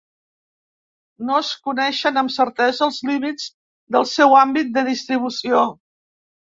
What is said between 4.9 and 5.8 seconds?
distribució.